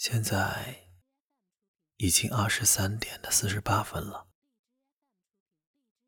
[0.00, 0.88] 现在
[1.98, 4.30] 已经二十三点的四十八分了。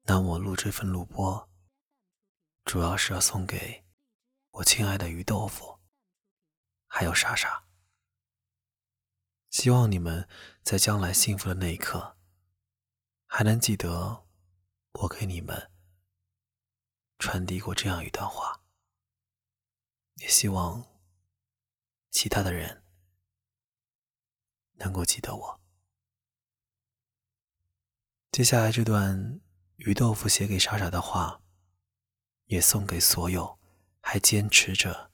[0.04, 1.50] 那我录这份录播，
[2.64, 3.84] 主要是要送给
[4.50, 5.78] 我亲爱的鱼豆腐，
[6.86, 7.66] 还有莎莎。
[9.50, 10.26] 希望你们
[10.62, 12.16] 在将来幸福的那一刻，
[13.26, 14.26] 还能记得
[14.92, 15.70] 我给你们
[17.18, 18.64] 传递过这样一段话。
[20.14, 20.82] 也希望
[22.10, 22.81] 其他的人
[24.74, 25.60] 能够记得我。
[28.30, 29.40] 接下来这段
[29.76, 31.40] 鱼豆腐写给莎莎的话，
[32.46, 33.58] 也送给所有
[34.00, 35.10] 还坚持着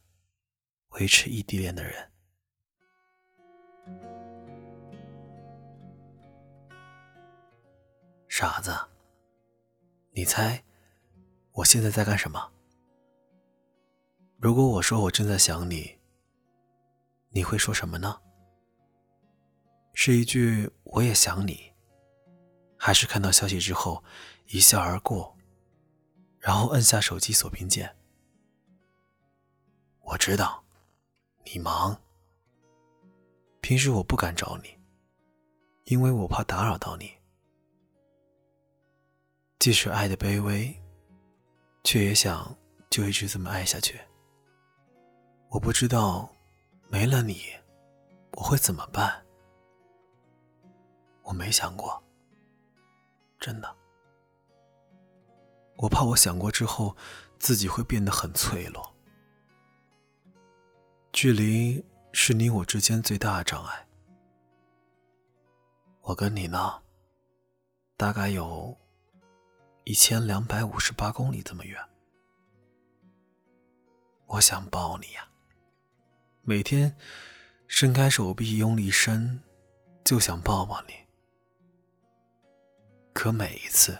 [0.91, 2.13] 维持异地恋的人。
[8.29, 8.73] 傻子，
[10.13, 10.63] 你猜
[11.51, 12.53] 我现在在干什么？
[14.37, 15.99] 如果我说我正在想你，
[17.31, 18.21] 你会说什么呢？
[20.01, 21.73] 是一句“我也想你”，
[22.79, 24.05] 还是看到消息之后
[24.47, 25.37] 一笑而过，
[26.39, 27.97] 然后摁下手机锁屏键？
[30.03, 30.65] 我知道
[31.45, 32.01] 你忙，
[33.61, 34.79] 平时我不敢找你，
[35.87, 37.13] 因为我怕打扰到你。
[39.59, 40.81] 即使爱的卑微，
[41.83, 42.57] 却也想
[42.89, 44.01] 就一直这么爱下去。
[45.51, 46.33] 我不知道
[46.89, 47.43] 没了你
[48.37, 49.27] 我会怎么办，
[51.29, 52.03] 我没想过，
[53.39, 53.77] 真的，
[55.77, 56.97] 我怕我想过之后
[57.39, 58.97] 自己会变得很脆弱。
[61.13, 63.87] 距离是你我之间最大的障碍，
[66.01, 66.83] 我跟你呢，
[67.99, 68.75] 大概有
[69.85, 71.79] 一千两百五十八公里这么远，
[74.29, 75.29] 我想抱你呀。
[76.41, 76.97] 每天
[77.67, 79.43] 伸开手臂，用力伸，
[80.03, 81.08] 就想抱抱你。
[83.21, 83.99] 可每一次，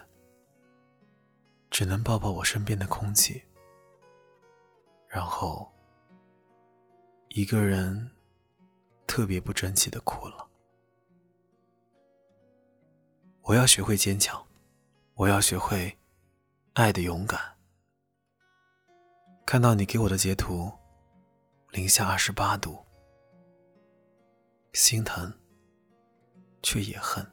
[1.71, 3.43] 只能抱抱我身边的空气，
[5.09, 5.69] 然后
[7.31, 8.13] 一个人
[9.09, 10.49] 特别不争气的哭了。
[13.43, 14.41] 我要学会坚强，
[15.15, 15.99] 我要学会
[16.75, 17.41] 爱的勇敢。
[19.45, 20.73] 看到你给我的截图。
[21.71, 22.79] 零下二十八度，
[24.73, 25.37] 心疼，
[26.63, 27.27] 却也恨。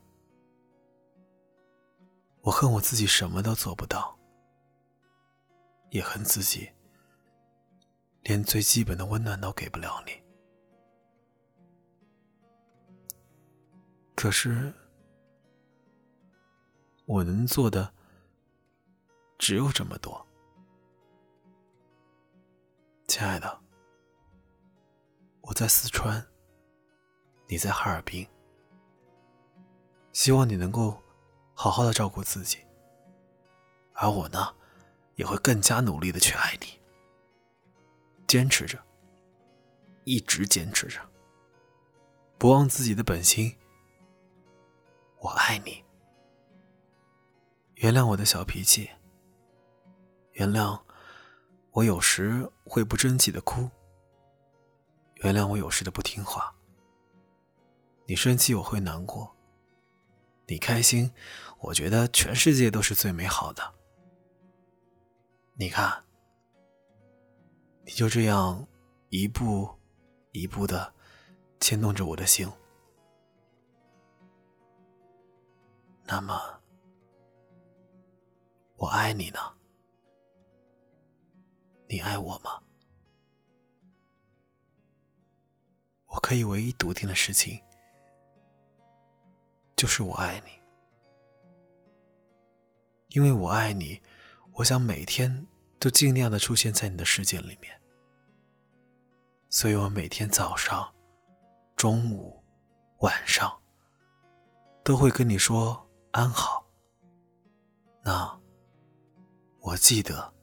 [2.45, 4.15] 我恨我自己什么都做不到，
[5.89, 6.71] 也恨自己
[8.21, 10.11] 连最基本的温暖都给不了你。
[14.13, 14.71] 可是，
[17.05, 17.91] 我能做的
[19.39, 20.23] 只有这么多，
[23.07, 23.59] 亲爱的。
[25.41, 26.23] 我在四川，
[27.47, 28.27] 你在哈尔滨。
[30.13, 31.01] 希望你能够
[31.57, 32.59] 好好的照顾自己，
[33.93, 34.53] 而我呢，
[35.15, 36.67] 也会更加努力的去爱你。
[38.27, 38.77] 坚持着，
[40.03, 40.99] 一直坚持着，
[42.37, 43.55] 不忘自己的本心。
[45.19, 45.83] 我爱你。
[47.75, 48.89] 原谅我的小脾气，
[50.33, 50.79] 原谅
[51.71, 53.69] 我有时会不争气的哭。
[55.15, 56.53] 原谅我有时的不听话。
[58.05, 59.34] 你生气我会难过，
[60.47, 61.11] 你开心，
[61.59, 63.73] 我觉得全世界都是最美好的。
[65.55, 66.03] 你看，
[67.83, 68.67] 你就这样
[69.09, 69.69] 一步
[70.31, 70.93] 一步的
[71.59, 72.47] 牵动着我的心。
[76.03, 76.39] 那么，
[78.75, 79.39] 我爱你呢？
[81.87, 82.61] 你爱我吗？
[86.07, 87.59] 我可以唯一笃定的事情，
[89.75, 90.51] 就是我爱你，
[93.09, 94.01] 因为我爱你，
[94.53, 95.45] 我想每天
[95.79, 97.81] 都尽量的出现在你的世界里面，
[99.49, 100.93] 所以我每天早上、
[101.75, 102.41] 中午、
[102.99, 103.61] 晚上
[104.83, 106.65] 都会跟你说安好。
[108.01, 108.39] 那
[109.59, 110.33] 我记得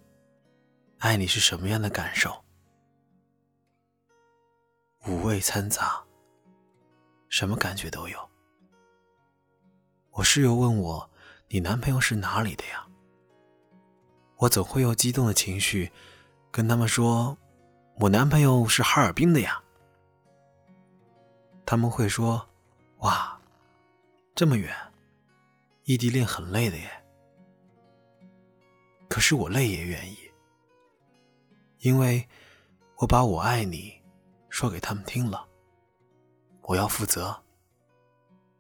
[0.99, 2.44] 爱你是什么样的感受。
[5.06, 6.05] 五味掺杂，
[7.29, 8.31] 什么感觉都有。
[10.12, 11.11] 我室友问我
[11.49, 12.87] ：“你男朋友是哪里的呀？”
[14.37, 15.91] 我总会用激动的情绪
[16.50, 17.37] 跟他们说
[17.99, 19.62] ：“我男朋友是哈尔滨的呀。”
[21.64, 22.47] 他们会说
[23.00, 23.41] ：“哇，
[24.35, 24.75] 这么远，
[25.85, 26.91] 异地恋很累的耶。”
[29.08, 30.19] 可是我累也愿意，
[31.79, 32.29] 因为
[32.97, 34.00] 我把我爱你。
[34.50, 35.49] 说给他们听了，
[36.61, 37.35] 我要负责，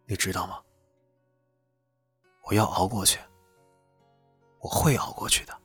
[0.06, 0.58] 你知道吗？
[2.52, 3.18] 我要熬过去，
[4.60, 5.58] 我会熬过去的。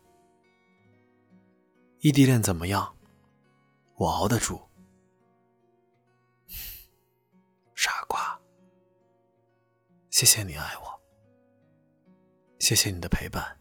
[2.00, 2.96] 异地恋怎么样？
[3.96, 4.62] 我熬得住。
[7.76, 8.40] 傻瓜，
[10.10, 11.02] 谢谢你爱我，
[12.58, 13.60] 谢谢你的陪伴，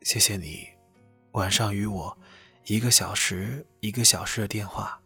[0.00, 0.66] 谢谢你
[1.32, 2.16] 晚上与我
[2.64, 4.98] 一个小时一个小时的电话。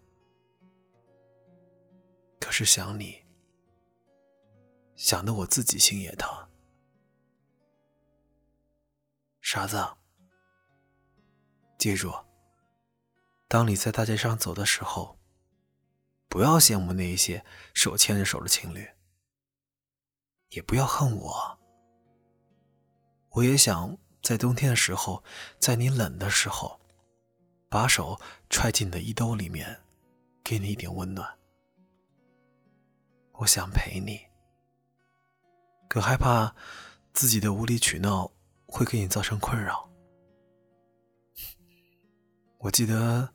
[2.38, 3.20] 可是想你，
[4.98, 6.28] 想的我自己心也疼。
[9.40, 9.78] 傻子，
[11.78, 12.12] 记住，
[13.46, 15.16] 当你在大街上走的时候，
[16.28, 18.88] 不要羡慕那一些手牵着手的情侣，
[20.48, 21.58] 也不要恨我。
[23.30, 25.22] 我也想在冬天的时候，
[25.60, 26.80] 在你冷的时候，
[27.68, 29.80] 把手揣进你的衣兜里面，
[30.42, 31.38] 给你一点温暖。
[33.34, 34.27] 我想陪你，
[35.88, 36.54] 可害怕
[37.14, 38.30] 自己的无理取闹
[38.66, 39.88] 会给你造成困扰。
[42.58, 43.28] 我记得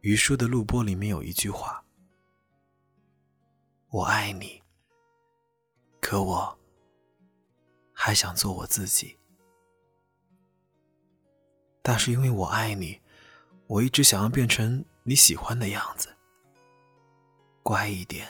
[0.00, 1.84] 于叔的录播里面有一句话
[3.90, 4.62] ：“我爱你，
[6.00, 6.58] 可我
[7.92, 9.18] 还想做我自己。
[11.82, 13.00] 但是因为我爱你，
[13.66, 16.08] 我一直想要变成你喜欢的样子，
[17.62, 18.26] 乖一点。”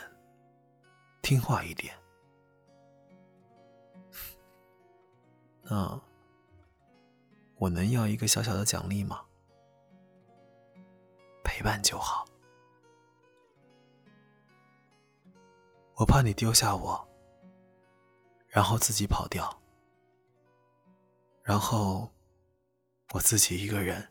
[1.23, 1.95] 听话一点，
[5.71, 6.01] 那
[7.59, 9.25] 我能要一个小小的奖励吗？
[11.45, 12.27] 陪伴就好。
[15.95, 17.09] 我怕你丢下我，
[18.49, 19.63] 然后自己跑掉，
[21.45, 22.11] 然后
[23.13, 24.11] 我自己一个人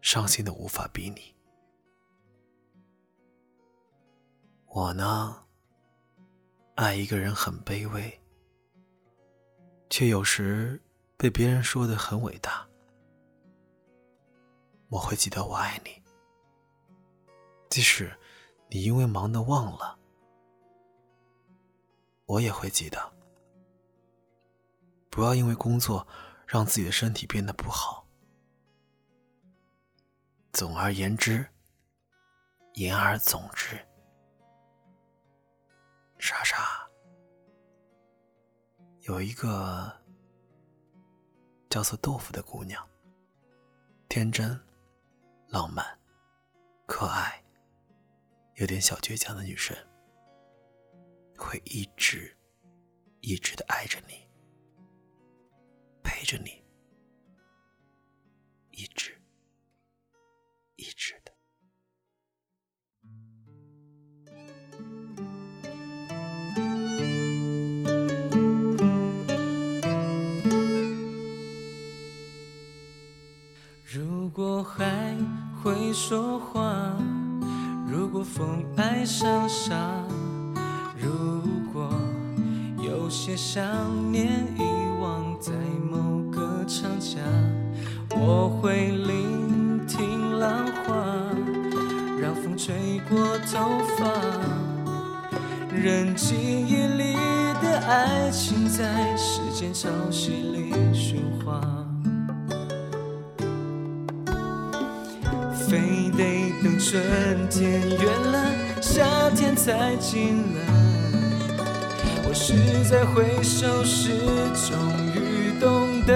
[0.00, 1.32] 伤心的无法逼你。
[4.66, 5.38] 我呢？
[6.74, 8.21] 爱一个人很卑微，
[9.92, 10.80] 却有时
[11.18, 12.66] 被别人说的很伟大。
[14.88, 16.02] 我会记得我爱你，
[17.68, 18.10] 即使
[18.70, 19.98] 你因为忙的忘了，
[22.24, 23.12] 我也会记得。
[25.10, 26.08] 不要因为工作
[26.46, 28.08] 让自己的身体变得不好。
[30.54, 31.46] 总而言之，
[32.76, 33.78] 言而总之。
[36.16, 36.81] 莎莎，
[39.02, 39.92] 有一个
[41.68, 42.88] 叫做豆腐的姑娘，
[44.08, 44.58] 天真、
[45.48, 45.84] 浪漫、
[46.86, 47.42] 可爱，
[48.54, 49.76] 有点小倔强的女生，
[51.36, 52.36] 会一直、
[53.20, 54.24] 一直的爱着你，
[56.04, 56.62] 陪着你，
[58.70, 59.20] 一直、
[60.76, 61.21] 一直。
[78.34, 79.76] 风爱上沙，
[80.98, 81.90] 如果
[82.82, 83.62] 有些想
[84.10, 84.26] 念
[84.56, 84.62] 遗
[85.02, 85.52] 忘在
[85.90, 87.18] 某个长假，
[88.16, 91.04] 我会聆听浪花，
[92.18, 93.18] 让风吹过
[93.52, 93.68] 头
[93.98, 94.10] 发，
[95.70, 97.12] 任记忆里
[97.60, 101.81] 的爱情在时间潮汐里喧哗。
[106.92, 110.60] 春天远了，夏天才近了。
[112.28, 112.52] 我是
[112.84, 114.10] 在回首时
[114.52, 114.76] 终
[115.14, 116.12] 于懂得，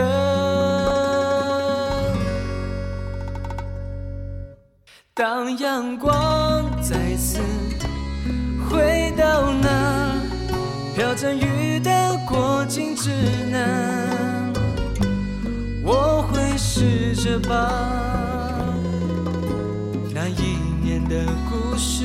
[5.14, 7.40] 当阳光再次
[8.68, 10.12] 回到那
[10.94, 11.90] 飘着雨的
[12.28, 13.08] 过境之
[13.50, 14.52] 南，
[15.82, 18.25] 我会试着把。
[21.08, 22.04] 的故事，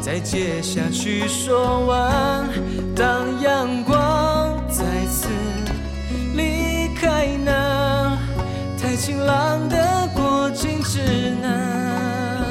[0.00, 2.46] 再接下去说完。
[2.94, 5.28] 当阳光再次
[6.36, 8.16] 离开那
[8.80, 11.00] 太晴朗的过境之
[11.40, 12.44] 南，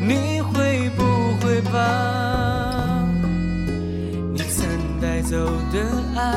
[0.00, 1.02] 你会不
[1.44, 3.04] 会把
[4.32, 4.66] 你曾
[5.00, 5.36] 带走
[5.72, 5.80] 的
[6.18, 6.32] 爱，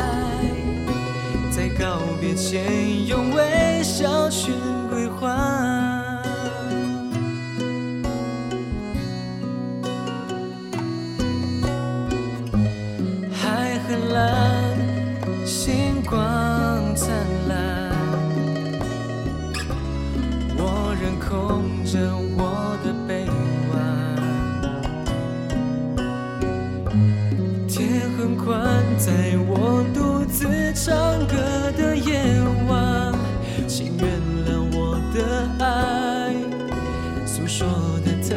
[1.51, 4.51] 在告别前用微笑去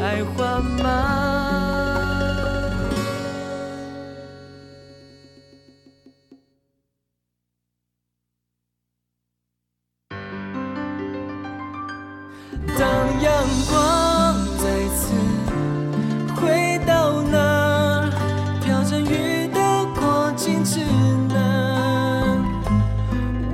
[0.02, 0.82] 太缓慢。
[12.76, 12.82] 当
[13.22, 13.32] 阳
[13.70, 15.14] 光再次
[16.34, 18.10] 回到那
[18.60, 20.80] 飘着雨的过境之
[21.28, 22.42] 南，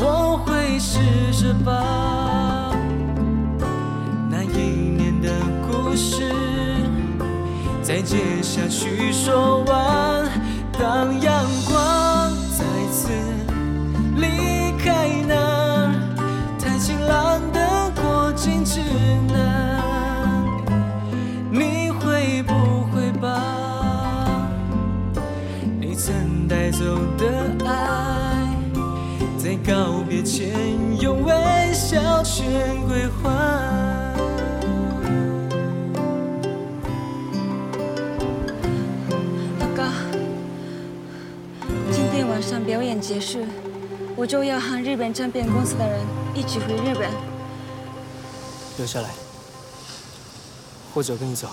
[0.01, 0.99] 我会试
[1.31, 2.08] 着把
[8.59, 9.98] 下许说完。
[42.49, 43.45] 这场表演结束，
[44.17, 46.01] 我就要和日本唱片公司的人
[46.35, 47.11] 一起回日本。
[48.79, 49.11] 留下来，
[50.95, 51.47] 或者跟你走。